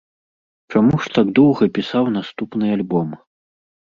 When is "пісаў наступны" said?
1.77-2.73